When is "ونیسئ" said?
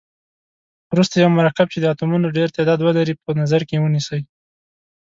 3.83-4.21